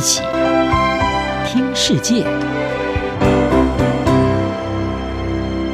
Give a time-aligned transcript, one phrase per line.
[0.00, 0.22] 一起
[1.44, 2.24] 听世界，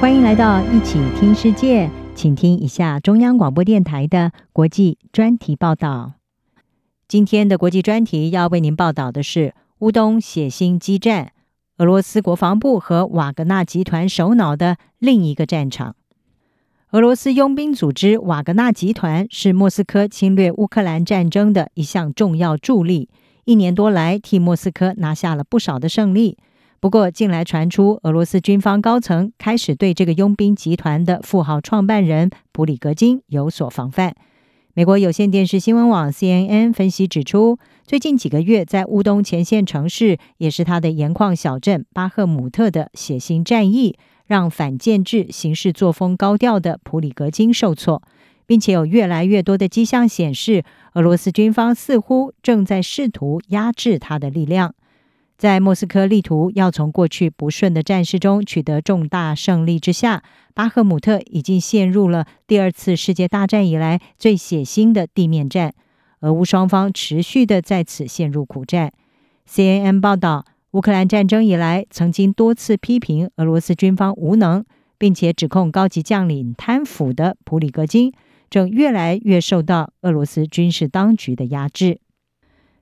[0.00, 6.14] 欢迎来到一起听世界，请听一下中央广播电台的国际专题报道。
[7.06, 11.32] 今天的国际专题要为您报道的是乌东血腥激战，
[11.76, 15.96] 俄罗斯国防部和瓦格纳集团首脑的另一个战场。
[16.92, 23.10] 俄罗斯佣兵组织瓦格纳集团是莫斯科侵略乌克兰战争的一项重要助力，
[23.44, 26.36] 一年多来替莫斯科拿下了不少的胜利。
[26.80, 34.14] 不过，近来传出俄罗斯军方高层开始对这个佣兵集团的富豪创办人普里格金有所防范。
[34.74, 43.96] 美国有线电视新闻网 CNN 分析指出，最近几个月在乌东前线城市，也是他的盐矿小镇巴赫姆特的血腥战役。
[44.26, 48.02] 让反建制、行事作风高调的普里格金受挫，
[48.46, 50.62] 并且有越来越多的迹象显示，
[50.94, 54.74] 俄罗斯军方似乎正在试图压制他的力量。
[55.36, 60.22] 在莫斯科力图要从过去不顺的战事中取得重大胜利之下，
[60.54, 65.74] 巴赫姆特已经陷入了第二次世界大战以来最血腥的地面战，
[66.20, 68.92] 俄乌双方持续的在此陷入苦战。
[69.48, 70.44] CNN 报道。
[70.74, 74.64] 乌克兰战争以来，曾经多次批评俄罗斯军方无能，
[74.98, 78.12] 并且指控高级将领贪腐的普里戈金
[78.54, 81.98] 正越来越受到俄罗斯军事当局的压制。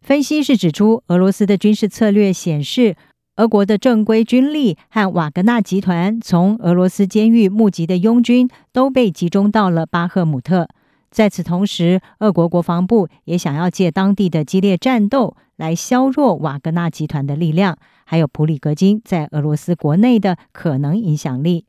[0.00, 2.96] 分析是指出，俄罗斯的军事策略显示，
[3.36, 10.66] 俄国的正规军力和瓦格纳集团从俄罗斯监狱募集的佣军都被集中到了巴赫姆特。
[11.08, 21.64] 在此同时，俄国国防部也想要借当地的激烈战斗来削弱瓦格纳集团的力量，还有普里格金在俄罗斯国内的可能影响力。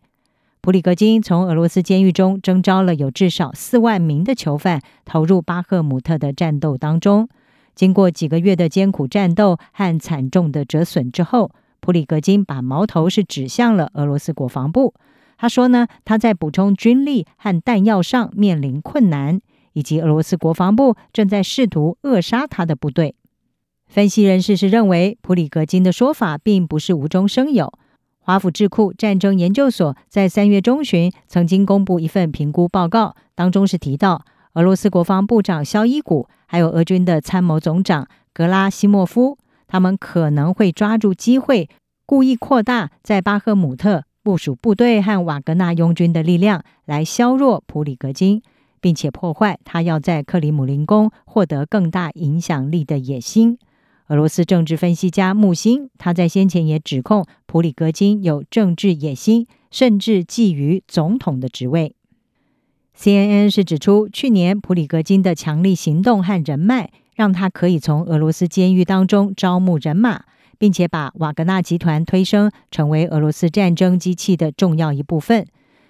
[0.64, 7.28] 普里格金从俄罗斯监狱中征召了有至少四万名的囚犯，投入巴赫姆特的战斗当中。
[7.74, 14.94] 经过几个月的艰苦战斗和惨重的折损之后，普里格金把矛头是指向了俄罗斯国防部。
[15.36, 19.42] 他说呢，他在补充军力和弹药上面临困难，
[19.74, 23.16] 以及俄罗斯国防部正在试图扼杀他的部队。
[23.88, 27.74] 分析人士是认为，普里格金的说法并不是无中生有。
[28.24, 34.24] 华府智库战争研究所在三月中旬曾经公布一份评估报告，当中是提到，
[34.54, 41.68] 俄罗斯国防部长肖伊古还有俄军的参谋总长格拉西莫夫，他们可能会抓住机会，
[42.06, 44.04] 故意扩大在巴赫姆特。
[44.24, 48.44] 部署部队和瓦格纳佣军的力量来削弱普里格金，
[48.80, 53.58] 并且破坏他要在克里姆林宫获得更大影响力的野心。
[54.12, 61.96] 俄罗斯政治分析家木星，他在先前也指控普里格金有政治野心，甚至觊觎总统的职位。
[62.94, 70.26] CNN 是指出，去年普里格金的强力行动和人脉，让他可以从俄罗斯监狱当中招募人马。
[70.58, 75.48] 并且把瓦格纳集团推升成为俄罗斯战争机器的重要一部分。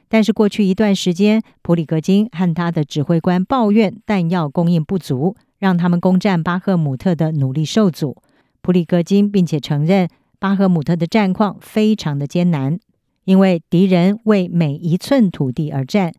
[0.07, 8.17] 但是过去一段时间，普里格金和他的指挥官抱怨弹药供应不足，让他们攻占巴赫姆特的努力受阻。
[8.61, 12.77] 普里戈金并且承认巴赫姆特的战况非常的艰难，
[13.23, 16.11] 因为敌人为每一寸土地而战。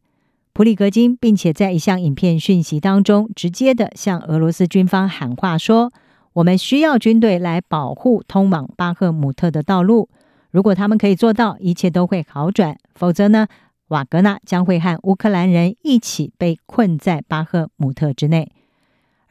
[0.54, 5.92] 普里戈金并且在一项影片讯息当中，直接的向俄罗斯军方喊话说。
[6.34, 10.08] 我们需要军队来保护通往巴赫姆特的道路。
[10.50, 13.48] 如果他们可以做到，一切都会好转；否则呢，
[13.88, 18.50] 瓦格纳将会和乌克兰人一起被困在巴赫姆特之内。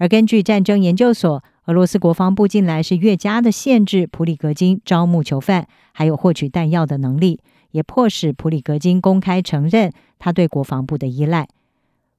[0.01, 7.39] 而根据战争研究所，俄罗斯国防部近来是越加的限制普里格金招募囚犯，还有获取弹药的能力，
[7.69, 11.47] 也迫使普里格金公开承认他对国防部的依赖。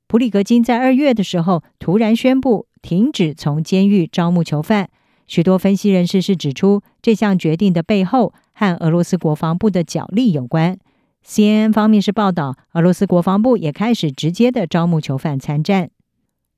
[0.06, 2.68] 普里格金在二月的时候突然宣布。
[2.82, 4.90] 停止从监狱招募囚犯。
[5.28, 10.76] 许多分析人士是指出，这项决定的背后和俄罗斯国防部的角力有关。
[11.24, 15.90] CNN 方面是报道，俄罗斯国防部也开始直接的招募囚犯参战。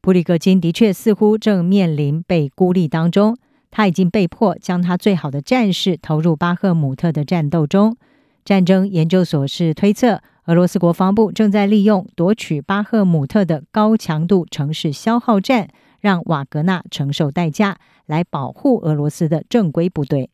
[0.05, 3.39] 普里格金的确似乎正面临被孤立当中，
[3.71, 7.97] 他已经被迫将他最好的战士投入巴赫姆特的战斗中。
[8.45, 15.71] 战争研究所是推测，俄罗斯国防部正在利用夺取巴赫姆特的高强度城市消耗战。
[16.01, 20.29] 让瓦格纳承受代价来保护俄罗斯的正规部队。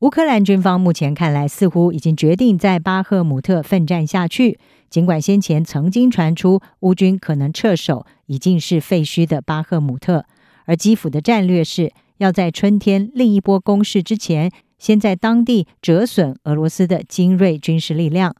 [0.00, 4.58] 乌克兰军方目前看来似乎已经决定在巴赫姆特奋战下去，
[4.92, 10.26] 尽管先前曾经传出乌军可能撤守已经是废墟的巴赫姆特，
[10.66, 18.36] 而基辅的战略是要在春天另一波攻势之前，先在当地折损俄罗斯的精锐军事力量。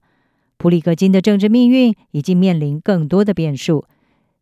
[0.58, 3.86] 普里戈金的政治命运已经面临更多的变数。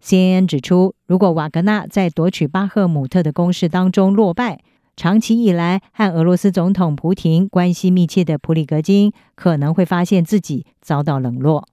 [0.02, 4.58] CNN 指出，如果瓦格纳在夺取巴赫姆特的攻势当中落败，
[4.96, 11.68] 长期以来和俄罗斯总统普廷关系密切的普里格金可能会发现自己遭到冷落。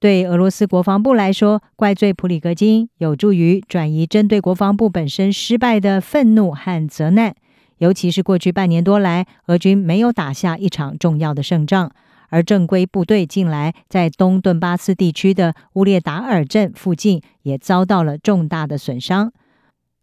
[0.00, 7.34] 对俄罗斯国防部来说，怪罪普里格金有助于转移针对国防部本身失败的愤怒和责难。
[7.78, 11.90] 尤其是过去半年多来，俄军没有打下一场重要的胜仗，
[12.28, 19.32] 而正规部队近来在东顿巴斯地区的乌列达尔镇附近也遭到了重大的损伤。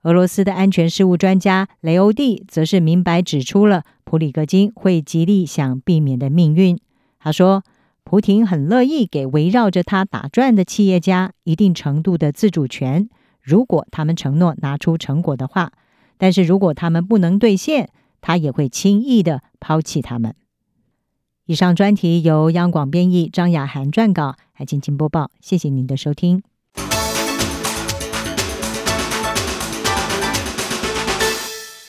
[0.03, 6.77] 俄罗斯的安全事务专家雷欧蒂则是明白指出了普里格金会极力想避免的命运。
[7.18, 7.63] 他说。
[8.06, 13.10] 普亭很乐意给围绕着他打转的企业家一定程度的自主权，
[13.42, 15.74] 如果他们承诺拿出成果的话。
[16.18, 17.90] 但是如果他们不能兑现，
[18.22, 20.36] 他也会轻易的抛弃他们。
[21.46, 25.31] 以上专题由央广编译，张雅涵撰稿，还请播报。
[25.42, 26.42] 谢谢您的收听。